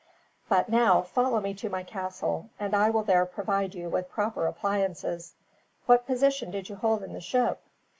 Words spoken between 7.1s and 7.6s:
the ship?"